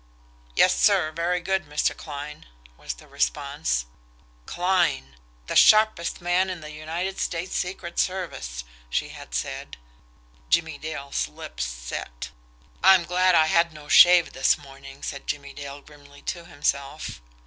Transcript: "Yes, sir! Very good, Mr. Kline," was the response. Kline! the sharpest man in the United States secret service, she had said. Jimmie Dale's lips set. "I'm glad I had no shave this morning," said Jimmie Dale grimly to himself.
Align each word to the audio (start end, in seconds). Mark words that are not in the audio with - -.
"Yes, 0.55 0.75
sir! 0.75 1.11
Very 1.11 1.39
good, 1.39 1.65
Mr. 1.65 1.95
Kline," 1.95 2.47
was 2.75 2.95
the 2.95 3.07
response. 3.07 3.85
Kline! 4.47 5.15
the 5.45 5.55
sharpest 5.55 6.21
man 6.21 6.49
in 6.49 6.59
the 6.61 6.71
United 6.71 7.19
States 7.19 7.55
secret 7.55 7.99
service, 7.99 8.63
she 8.89 9.09
had 9.09 9.35
said. 9.35 9.77
Jimmie 10.49 10.79
Dale's 10.79 11.27
lips 11.27 11.65
set. 11.65 12.31
"I'm 12.83 13.05
glad 13.05 13.35
I 13.35 13.45
had 13.45 13.73
no 13.73 13.87
shave 13.87 14.33
this 14.33 14.57
morning," 14.57 15.03
said 15.03 15.27
Jimmie 15.27 15.53
Dale 15.53 15.81
grimly 15.81 16.23
to 16.23 16.45
himself. 16.45 17.21